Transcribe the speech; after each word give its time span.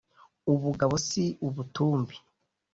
Ubugabo 0.53 0.93
si 1.07 1.23
ubutumbi 1.47 2.15